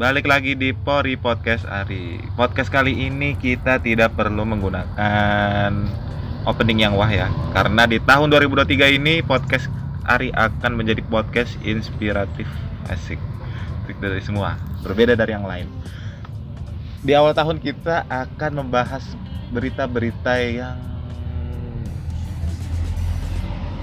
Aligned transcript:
Balik 0.00 0.32
lagi 0.32 0.56
di 0.56 0.72
Pori 0.72 1.12
Podcast 1.20 1.68
Ari. 1.68 2.24
Podcast 2.32 2.72
kali 2.72 3.04
ini 3.04 3.36
kita 3.36 3.84
tidak 3.84 4.16
perlu 4.16 4.48
menggunakan 4.48 5.68
opening 6.48 6.88
yang 6.88 6.96
wah 6.96 7.12
ya, 7.12 7.28
karena 7.52 7.84
di 7.84 8.00
tahun 8.00 8.32
2023 8.32 8.96
ini 8.96 9.20
podcast 9.20 9.68
Ari 10.08 10.32
akan 10.32 10.80
menjadi 10.80 11.04
podcast 11.04 11.52
inspiratif, 11.68 12.48
asik, 12.88 13.20
dari 14.00 14.24
semua, 14.24 14.56
berbeda 14.80 15.12
dari 15.12 15.36
yang 15.36 15.44
lain. 15.44 15.68
Di 17.04 17.12
awal 17.12 17.36
tahun 17.36 17.60
kita 17.60 18.08
akan 18.08 18.56
membahas 18.56 19.04
berita-berita 19.52 20.32
yang 20.40 20.80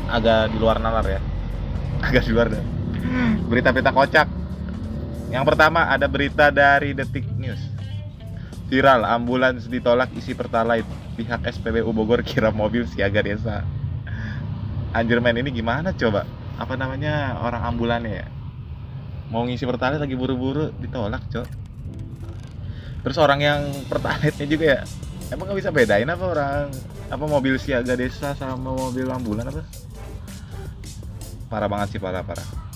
agak 0.09 0.49
di 0.49 0.57
luar 0.57 0.81
nalar 0.81 1.05
ya, 1.05 1.21
agak 2.09 2.25
di 2.25 2.34
luar 2.34 2.49
berita-berita 3.45 3.93
kocak 3.93 4.36
yang 5.32 5.44
pertama 5.44 5.88
ada 5.88 6.07
berita 6.07 6.52
dari 6.52 6.96
Detik 6.96 7.28
News. 7.36 7.60
Viral 8.68 9.07
ambulans 9.07 9.68
ditolak 9.68 10.11
isi 10.15 10.36
pertalite. 10.36 10.88
Pihak 11.18 11.50
SPBU 11.50 11.89
Bogor 11.96 12.21
kira 12.21 12.54
mobil 12.54 12.86
siaga 12.86 13.24
desa. 13.25 13.65
Anjir 14.93 15.18
men 15.24 15.39
ini 15.39 15.50
gimana 15.50 15.96
coba? 15.96 16.28
Apa 16.60 16.78
namanya 16.78 17.42
orang 17.42 17.64
ambulannya 17.74 18.14
ya? 18.24 18.28
Mau 19.34 19.43
ngisi 19.43 19.68
pertalite 19.68 20.04
lagi 20.04 20.15
buru-buru 20.15 20.71
ditolak, 20.79 21.24
Cok. 21.28 21.48
Terus 23.04 23.18
orang 23.20 23.39
yang 23.39 23.62
pertalite-nya 23.87 24.48
juga 24.48 24.65
ya 24.68 24.82
Emang 25.28 25.51
nggak 25.51 25.59
bisa 25.59 25.71
bedain 25.75 26.07
apa 26.07 26.23
orang 26.23 26.71
apa 27.12 27.25
mobil 27.28 27.59
siaga 27.59 28.00
desa 28.00 28.32
sama 28.32 28.56
mobil 28.71 29.12
ambulan 29.12 29.51
apa? 29.51 29.59
Parah 31.51 31.68
banget 31.68 31.96
sih 31.96 32.00
parah 32.00 32.23
parah. 32.23 32.67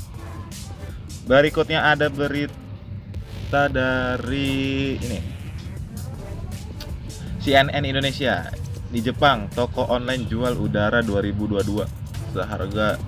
Berikutnya 1.32 1.96
ada 1.96 2.12
berita 2.12 3.72
dari 3.72 5.00
ini. 5.00 5.20
CNN 7.40 7.88
Indonesia. 7.88 8.52
Di 8.92 9.00
Jepang, 9.00 9.48
toko 9.56 9.88
online 9.88 10.28
jual 10.28 10.60
udara 10.60 11.00
2022 11.00 11.88
seharga 12.36 13.00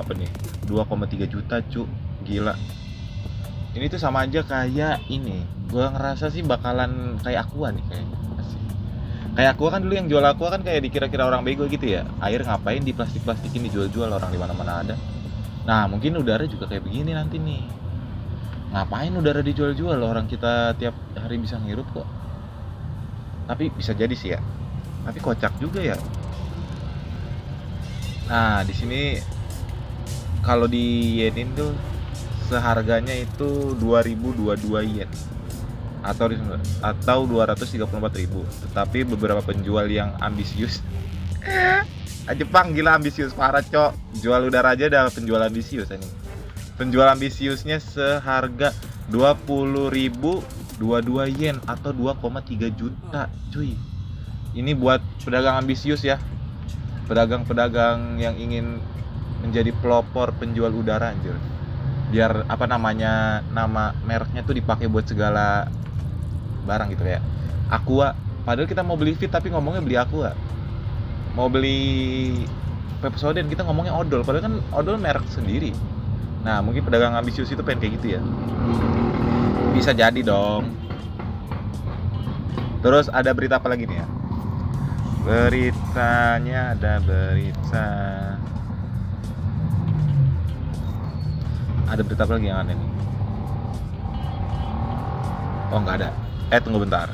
apa 0.00 0.12
nih? 0.16 0.32
2,3 0.64 1.28
juta, 1.28 1.60
cu. 1.68 1.84
Gila. 2.24 2.56
Ini 3.76 3.84
tuh 3.92 4.00
sama 4.00 4.24
aja 4.24 4.40
kayak 4.40 5.04
ini. 5.12 5.44
Gua 5.68 5.92
ngerasa 5.92 6.32
sih 6.32 6.40
bakalan 6.40 7.20
kayak 7.20 7.52
Aqua 7.52 7.68
nih 7.68 7.84
kayaknya. 7.84 8.18
Kayak 9.36 9.50
Aqua 9.60 9.68
kan 9.76 9.84
dulu 9.84 9.92
yang 9.92 10.08
jual 10.08 10.24
Aqua 10.24 10.48
kan 10.56 10.64
kayak 10.64 10.88
dikira-kira 10.88 11.28
orang 11.28 11.44
bego 11.44 11.68
gitu 11.68 11.84
ya. 11.84 12.08
Air 12.24 12.40
ngapain 12.48 12.80
di 12.80 12.96
plastik-plastikin 12.96 13.68
dijual-jual 13.68 14.08
orang 14.08 14.32
di 14.32 14.40
mana-mana 14.40 14.80
ada. 14.80 14.96
Nah 15.66 15.90
mungkin 15.90 16.14
udara 16.14 16.46
juga 16.46 16.70
kayak 16.70 16.86
begini 16.86 17.10
nanti 17.10 17.42
nih. 17.42 17.66
Ngapain 18.70 19.10
udara 19.18 19.42
dijual-jual? 19.42 19.98
Orang 19.98 20.30
kita 20.30 20.78
tiap 20.78 20.94
hari 21.18 21.42
bisa 21.42 21.58
ngirup 21.58 21.90
kok. 21.90 22.06
Tapi 23.50 23.74
bisa 23.74 23.90
jadi 23.92 24.14
sih 24.14 24.30
ya. 24.38 24.40
Tapi 25.02 25.18
kocak 25.18 25.58
juga 25.58 25.82
ya. 25.82 25.98
Nah 28.30 28.62
di 28.62 28.74
sini 28.74 29.02
kalau 30.46 30.70
di 30.70 31.18
yenin 31.26 31.50
tuh 31.58 31.74
seharganya 32.46 33.14
itu 33.18 33.74
2022 33.82 34.94
yen. 34.94 35.10
Atau 36.06 36.30
atau 36.86 37.18
234.000 37.26 37.90
tetapi 38.70 39.02
beberapa 39.02 39.42
penjual 39.42 39.90
yang 39.90 40.14
ambisius 40.22 40.78
Jepang 42.34 42.74
gila 42.74 42.98
ambisius 42.98 43.30
parah 43.30 43.62
cok. 43.62 44.18
Jual 44.18 44.50
udara 44.50 44.74
aja 44.74 44.90
udah 44.90 45.06
penjual 45.14 45.38
ambisius 45.38 45.86
ini. 45.94 46.10
Penjual 46.74 47.06
ambisiusnya 47.06 47.78
seharga 47.78 48.74
20.022 49.14 50.42
yen 51.38 51.62
atau 51.70 51.94
2,3 51.94 52.74
juta 52.74 53.30
cuy. 53.54 53.78
Ini 54.58 54.74
buat 54.74 54.98
pedagang 55.22 55.62
ambisius 55.62 56.02
ya. 56.02 56.18
Pedagang-pedagang 57.06 58.18
yang 58.18 58.34
ingin 58.34 58.82
menjadi 59.46 59.70
pelopor 59.78 60.34
penjual 60.34 60.74
udara 60.74 61.14
anjir. 61.14 61.38
Biar 62.10 62.42
apa 62.50 62.66
namanya 62.66 63.46
nama 63.54 63.94
mereknya 64.02 64.42
tuh 64.42 64.58
dipakai 64.58 64.90
buat 64.90 65.06
segala 65.06 65.70
barang 66.66 66.90
gitu 66.90 67.06
ya. 67.06 67.22
Aqua. 67.70 68.18
Padahal 68.42 68.66
kita 68.66 68.82
mau 68.82 68.98
beli 68.98 69.14
fit 69.14 69.30
tapi 69.30 69.54
ngomongnya 69.54 69.82
beli 69.82 69.94
Aqua 69.94 70.34
mau 71.36 71.52
beli 71.52 72.32
Pepsodent 73.04 73.46
kita 73.52 73.62
ngomongnya 73.62 73.92
odol. 73.92 74.24
Padahal 74.24 74.48
kan 74.48 74.54
odol 74.72 74.96
merek 74.96 75.22
sendiri. 75.28 75.76
Nah 76.42 76.64
mungkin 76.64 76.82
pedagang 76.82 77.12
ambisius 77.12 77.52
itu 77.52 77.60
pengen 77.60 77.84
kayak 77.84 77.92
gitu 78.00 78.06
ya. 78.16 78.20
Bisa 79.76 79.92
jadi 79.92 80.16
dong. 80.24 80.72
Terus 82.80 83.12
ada 83.12 83.36
berita 83.36 83.60
apa 83.60 83.68
lagi 83.68 83.84
nih 83.84 84.00
ya? 84.00 84.06
Beritanya 85.28 86.72
ada 86.72 86.98
berita. 87.04 87.88
Ada 91.86 92.00
berita 92.02 92.22
apa 92.24 92.32
lagi 92.40 92.46
yang 92.48 92.58
aneh 92.64 92.74
nih? 92.74 92.90
Oh 95.70 95.78
nggak 95.84 95.96
ada. 96.00 96.10
Eh 96.48 96.60
tunggu 96.64 96.80
bentar. 96.80 97.12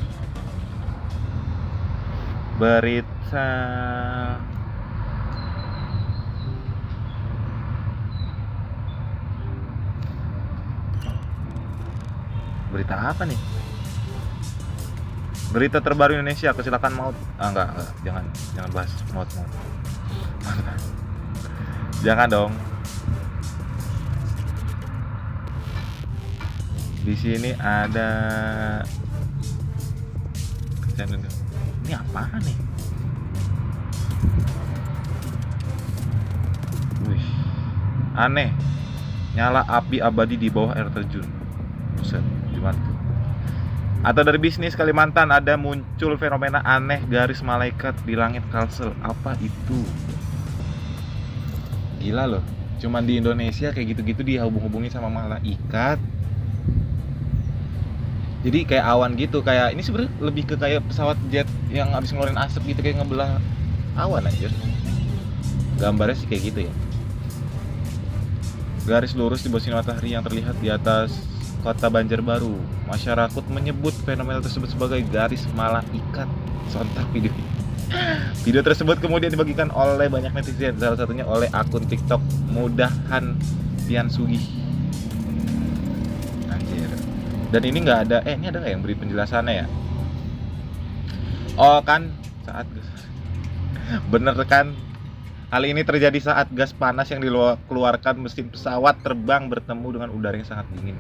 Berita 2.63 3.12
bisa 3.33 3.49
berita 12.69 12.93
apa 12.93 13.25
nih? 13.25 13.41
Berita 15.49 15.81
terbaru 15.81 16.21
Indonesia 16.21 16.53
kecelakaan 16.53 16.93
maut. 16.93 17.17
Ah 17.41 17.49
enggak, 17.49 17.73
enggak. 17.73 17.91
Jangan 18.05 18.25
jangan 18.53 18.71
bahas 18.77 18.93
maut 19.17 19.29
maut. 19.33 19.51
Jangan 22.05 22.29
dong. 22.29 22.53
Di 27.01 27.15
sini 27.17 27.57
ada 27.57 28.11
ini 31.83 31.93
apa 31.97 32.29
nih 32.45 32.72
aneh. 38.17 38.51
Nyala 39.33 39.65
api 39.65 40.01
abadi 40.05 40.37
di 40.37 40.53
bawah 40.53 40.77
air 40.77 40.93
terjun. 40.93 41.25
Buset, 41.97 42.21
gimana 42.53 42.77
tuh? 42.77 42.97
Atau 44.03 44.23
dari 44.27 44.37
bisnis 44.43 44.75
Kalimantan 44.75 45.31
ada 45.31 45.55
muncul 45.55 46.19
fenomena 46.19 46.61
aneh 46.67 47.01
garis 47.07 47.41
malaikat 47.41 47.95
di 48.03 48.19
langit 48.19 48.43
Kalsel. 48.51 48.93
Apa 49.01 49.39
itu? 49.41 49.81
Gila 52.03 52.27
loh. 52.27 52.45
Cuman 52.83 53.07
di 53.07 53.23
Indonesia 53.23 53.71
kayak 53.71 53.95
gitu-gitu 53.95 54.27
dihubung-hubungi 54.27 54.91
sama 54.91 55.07
malaikat. 55.07 56.03
Jadi 58.43 58.67
kayak 58.67 58.85
awan 58.91 59.15
gitu, 59.15 59.39
kayak 59.39 59.71
ini 59.71 59.87
sebenarnya 59.87 60.11
lebih 60.19 60.51
ke 60.51 60.59
kayak 60.59 60.83
pesawat 60.91 61.15
jet 61.31 61.47
yang 61.71 61.95
habis 61.95 62.11
ngeluarin 62.11 62.35
asap 62.43 62.75
gitu 62.75 62.83
kayak 62.83 62.99
ngebelah 62.99 63.39
awan 63.97 64.25
aja 64.25 64.49
gambarnya 65.81 66.17
sih 66.17 66.29
kayak 66.31 66.43
gitu 66.53 66.61
ya 66.69 66.73
garis 68.83 69.15
lurus 69.15 69.47
di 69.47 69.49
bawah 69.51 69.63
sinar 69.63 69.87
matahari 69.87 70.15
yang 70.15 70.27
terlihat 70.27 70.59
di 70.59 70.67
atas 70.67 71.15
kota 71.63 71.87
Banjarbaru. 71.87 72.59
Masyarakat 72.91 73.45
menyebut 73.47 73.95
fenomena 74.03 74.43
tersebut 74.43 74.75
sebagai 74.75 74.99
garis 75.07 75.47
malaikat 75.55 76.27
sontak 76.67 77.07
video. 77.15 77.31
Video 78.43 78.63
tersebut 78.65 78.99
kemudian 78.99 79.31
dibagikan 79.31 79.71
oleh 79.71 80.09
banyak 80.09 80.33
netizen 80.35 80.81
salah 80.81 80.99
satunya 80.99 81.23
oleh 81.29 81.47
akun 81.53 81.85
TikTok 81.87 82.19
mudahan 82.51 83.37
Pian 83.87 84.09
Sugi 84.11 84.41
anjir. 86.51 86.91
Dan 87.53 87.63
ini 87.69 87.79
nggak 87.85 88.01
ada 88.09 88.19
eh 88.27 88.35
ini 88.35 88.49
ada 88.51 88.59
nggak 88.65 88.73
yang 88.73 88.83
beri 88.83 88.97
penjelasannya 88.99 89.55
ya? 89.63 89.67
Oh 91.55 91.79
kan? 91.85 92.11
Saat 92.43 92.67
Bener 94.09 94.35
kan? 94.49 94.73
Hal 95.53 95.69
ini 95.69 95.85
terjadi 95.85 96.17
saat 96.17 96.49
gas 96.57 96.73
panas 96.73 97.13
yang 97.13 97.21
dikeluarkan 97.21 98.17
mesin 98.17 98.49
pesawat 98.49 99.05
terbang 99.05 99.53
bertemu 99.53 100.01
dengan 100.01 100.09
udara 100.09 100.41
yang 100.41 100.49
sangat 100.49 100.65
dingin. 100.73 100.97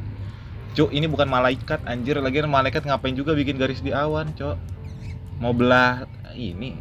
Cuk, 0.76 0.93
ini 0.93 1.08
bukan 1.08 1.25
malaikat 1.25 1.81
anjir. 1.88 2.20
Lagi 2.20 2.44
malaikat 2.44 2.84
ngapain 2.84 3.16
juga 3.16 3.32
bikin 3.32 3.56
garis 3.56 3.81
di 3.81 3.96
awan, 3.96 4.28
cok. 4.37 4.60
Mau 5.40 5.56
belah 5.56 6.04
ini 6.37 6.76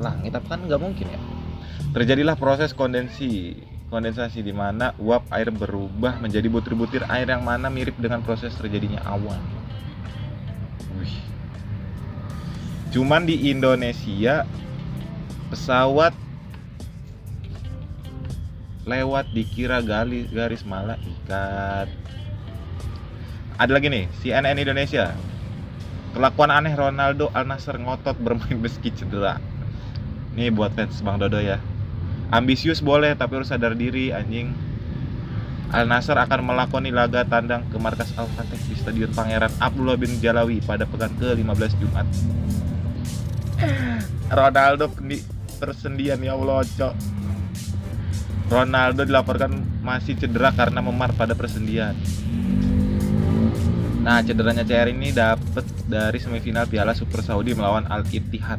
langit 0.00 0.32
apa 0.32 0.56
kan 0.56 0.64
nggak 0.64 0.80
mungkin 0.80 1.04
ya. 1.04 1.20
Terjadilah 1.92 2.40
proses 2.40 2.72
kondensi 2.72 3.60
kondensasi 3.92 4.40
di 4.40 4.56
mana 4.56 4.96
uap 4.96 5.28
air 5.36 5.52
berubah 5.52 6.16
menjadi 6.16 6.48
butir-butir 6.48 7.04
air 7.12 7.28
yang 7.28 7.44
mana 7.44 7.68
mirip 7.68 8.00
dengan 8.00 8.24
proses 8.24 8.56
terjadinya 8.56 9.04
awan. 9.04 9.42
Wih. 10.96 11.16
Cuman 12.88 13.28
di 13.28 13.52
Indonesia 13.52 14.48
pesawat 15.52 16.29
lewat 18.88 19.28
dikira 19.36 19.84
garis 19.84 20.28
garis 20.32 20.62
malah 20.64 20.96
ikat. 21.00 21.88
Ada 23.60 23.76
lagi 23.76 23.92
nih 23.92 24.08
CNN 24.24 24.56
Indonesia. 24.56 25.12
Kelakuan 26.16 26.50
aneh 26.50 26.72
Ronaldo 26.74 27.28
Al 27.36 27.44
Nassr 27.44 27.76
ngotot 27.76 28.16
bermain 28.18 28.56
meski 28.56 28.88
cedera. 28.90 29.36
Nih 30.32 30.48
buat 30.48 30.72
fans 30.72 31.04
Bang 31.04 31.20
Dodo 31.20 31.38
ya. 31.38 31.60
Ambisius 32.32 32.80
boleh 32.80 33.12
tapi 33.14 33.36
harus 33.36 33.52
sadar 33.52 33.76
diri 33.76 34.10
anjing. 34.10 34.50
Al 35.70 35.86
Nassr 35.86 36.18
akan 36.18 36.50
melakoni 36.50 36.90
laga 36.90 37.22
tandang 37.22 37.62
ke 37.70 37.78
markas 37.78 38.10
Al 38.18 38.26
Fateh 38.34 38.58
di 38.66 38.74
Stadion 38.74 39.12
Pangeran 39.14 39.54
Abdullah 39.62 39.94
bin 39.94 40.10
Jalawi 40.18 40.58
pada 40.64 40.82
pekan 40.82 41.14
ke-15 41.20 41.72
Jumat. 41.78 42.06
Ronaldo 44.40 44.90
di 45.04 45.22
persendian 45.60 46.18
ya 46.18 46.34
Allah, 46.34 46.64
cok. 46.64 47.19
Ronaldo 48.50 49.06
dilaporkan 49.06 49.62
masih 49.86 50.18
cedera 50.18 50.50
karena 50.50 50.82
memar 50.82 51.14
pada 51.14 51.38
persendian. 51.38 51.94
Nah, 54.02 54.18
cederanya 54.26 54.66
CR 54.66 54.90
ini 54.90 55.14
dapat 55.14 55.62
dari 55.86 56.18
semifinal 56.18 56.66
Piala 56.66 56.90
Super 56.90 57.22
Saudi 57.22 57.54
melawan 57.54 57.86
Al 57.86 58.02
Ittihad. 58.10 58.58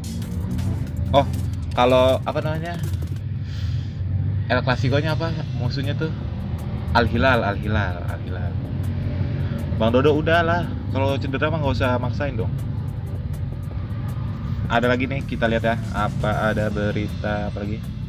Oh, 1.12 1.28
kalau 1.76 2.24
apa 2.24 2.40
namanya? 2.40 2.80
El 4.48 4.64
Clasico-nya 4.64 5.12
apa? 5.12 5.36
Musuhnya 5.60 5.92
tuh 5.92 6.08
Al 6.96 7.12
Hilal, 7.12 7.44
Al 7.44 7.60
Hilal, 7.60 8.00
Al 8.08 8.20
Hilal. 8.24 8.54
Bang 9.76 9.92
Dodo 9.92 10.16
udahlah, 10.16 10.72
kalau 10.96 11.20
cedera 11.20 11.52
mah 11.52 11.60
nggak 11.60 11.76
usah 11.76 12.00
maksain 12.00 12.40
dong. 12.40 12.54
Ada 14.72 14.88
lagi 14.88 15.04
nih, 15.04 15.28
kita 15.28 15.52
lihat 15.52 15.68
ya. 15.68 15.76
Apa 15.92 16.56
ada 16.56 16.72
berita 16.72 17.52
apa 17.52 17.60
lagi? 17.60 18.01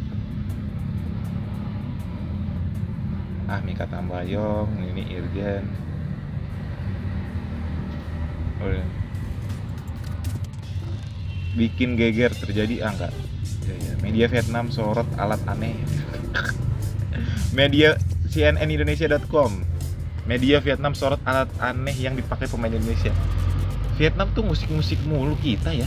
Ah, 3.51 3.61
Mika 3.63 3.87
Tambayong, 3.91 4.71
ini 4.93 5.03
Irjen. 5.13 5.65
Oh, 8.63 8.71
iya. 8.71 8.87
Bikin 11.53 12.01
geger 12.01 12.33
terjadi 12.33 12.89
ah 12.89 12.93
enggak. 12.97 13.13
Ya, 13.69 13.75
ya. 13.77 13.93
Media 14.01 14.27
Vietnam 14.31 14.73
sorot 14.73 15.07
alat 15.21 15.43
aneh. 15.45 15.77
Media 17.59 18.01
cnnindonesia.com 18.33 19.73
media 20.25 20.63
Vietnam 20.65 20.97
sorot 20.97 21.21
alat 21.29 21.51
aneh 21.61 21.93
yang 21.99 22.17
dipakai 22.17 22.49
pemain 22.49 22.73
Indonesia 22.73 23.13
Vietnam 24.01 24.33
tuh 24.33 24.47
musik-musik 24.47 24.97
mulu 25.05 25.37
kita 25.37 25.77
ya 25.77 25.85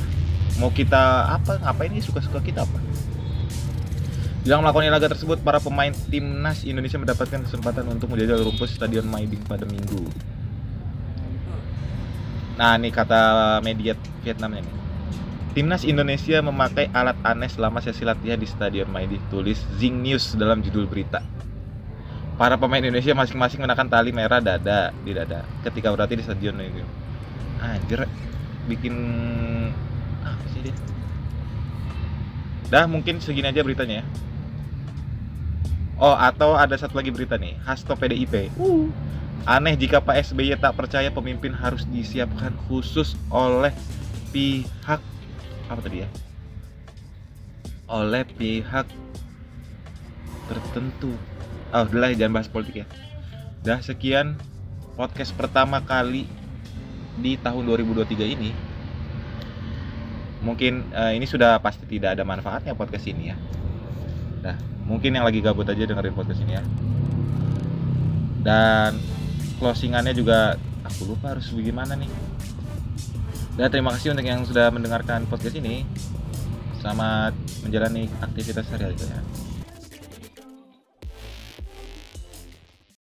mau 0.62 0.70
kita 0.70 1.34
apa 1.36 1.58
ngapain 1.64 1.92
ini 1.92 2.06
suka-suka 2.06 2.44
kita 2.44 2.68
apa 2.68 2.80
Dalam 4.46 4.62
melakukan 4.62 4.94
laga 4.94 5.10
tersebut, 5.10 5.42
para 5.42 5.58
pemain 5.58 5.90
timnas 5.90 6.62
Indonesia 6.70 7.02
mendapatkan 7.02 7.50
kesempatan 7.50 7.82
untuk 7.90 8.14
menjajal 8.14 8.46
rumput 8.46 8.70
Stadion 8.70 9.10
Maiding 9.10 9.42
pada 9.42 9.66
Minggu. 9.66 10.06
Nah, 12.54 12.78
ini 12.78 12.94
kata 12.94 13.58
media 13.66 13.98
Vietnamnya 14.22 14.62
nih. 14.62 14.76
Timnas 15.58 15.82
Indonesia 15.82 16.46
memakai 16.46 16.94
alat 16.94 17.18
aneh 17.26 17.50
selama 17.50 17.82
sesi 17.82 18.06
latihan 18.06 18.38
di 18.38 18.46
Stadion 18.46 18.86
Maiding, 18.86 19.34
tulis 19.34 19.58
Zing 19.82 20.06
News 20.06 20.38
dalam 20.38 20.62
judul 20.62 20.86
berita. 20.86 21.26
Para 22.38 22.54
pemain 22.54 22.86
Indonesia 22.86 23.18
masing-masing 23.18 23.66
menakan 23.66 23.90
tali 23.90 24.14
merah 24.14 24.46
dada 24.46 24.94
di 25.02 25.10
dada 25.16 25.42
ketika 25.66 25.90
berarti 25.90 26.20
di 26.20 26.24
stadion 26.28 26.60
ini. 26.62 26.84
Anjir, 27.64 28.06
bikin 28.70 28.94
apa 30.22 30.46
sih 30.54 30.70
dia? 30.70 30.76
Dah 32.70 32.86
mungkin 32.86 33.24
segini 33.24 33.50
aja 33.50 33.64
beritanya 33.64 34.04
ya. 34.04 34.25
Oh, 35.96 36.12
atau 36.12 36.60
ada 36.60 36.76
satu 36.76 37.00
lagi 37.00 37.12
berita 37.12 37.40
nih, 37.40 37.56
Hasto 37.64 37.96
PDIP. 37.96 38.52
Uh. 38.60 38.92
Aneh 39.46 39.78
jika 39.78 40.02
Pak 40.02 40.34
SBY 40.34 40.58
tak 40.58 40.74
percaya 40.74 41.08
pemimpin 41.14 41.54
harus 41.54 41.86
disiapkan 41.88 42.52
khusus 42.66 43.14
oleh 43.30 43.72
pihak 44.34 45.00
apa 45.70 45.80
tadi 45.86 46.02
ya? 46.04 46.10
Oleh 47.86 48.26
pihak 48.26 48.90
tertentu 50.50 51.14
oh 51.74 51.84
udahlah 51.84 52.14
jangan 52.14 52.34
bahas 52.40 52.50
politik 52.50 52.86
ya 52.86 52.88
dah 53.66 53.82
sekian 53.82 54.38
podcast 54.96 55.34
pertama 55.34 55.82
kali 55.82 56.30
di 57.20 57.36
tahun 57.42 57.66
2023 57.66 58.36
ini 58.38 58.52
mungkin 60.46 60.86
uh, 60.94 61.12
ini 61.16 61.26
sudah 61.26 61.58
pasti 61.58 61.90
tidak 61.90 62.20
ada 62.20 62.24
manfaatnya 62.24 62.78
podcast 62.78 63.10
ini 63.10 63.34
ya 63.34 63.38
dah 64.46 64.58
mungkin 64.86 65.18
yang 65.18 65.26
lagi 65.26 65.42
gabut 65.42 65.66
aja 65.66 65.84
dengerin 65.86 66.14
podcast 66.14 66.42
ini 66.46 66.54
ya. 66.58 66.64
Dan 68.46 69.02
closingannya 69.58 70.14
juga 70.14 70.56
aku 70.86 71.10
lupa 71.10 71.34
harus 71.34 71.50
bagaimana 71.50 71.98
nih. 71.98 72.10
Dan 73.58 73.68
terima 73.74 73.94
kasih 73.98 74.14
untuk 74.14 74.26
yang 74.26 74.46
sudah 74.46 74.70
mendengarkan 74.70 75.26
podcast 75.26 75.58
ini. 75.58 75.82
Selamat 76.80 77.34
menjalani 77.66 78.06
aktivitas 78.22 78.70
sehari-hari 78.70 78.94
ya 79.02 79.45